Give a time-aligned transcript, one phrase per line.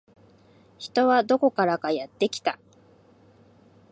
[0.79, 2.57] 人はどこからかやってきた